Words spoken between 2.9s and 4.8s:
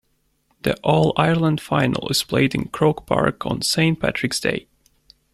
Park on Saint Patrick's Day.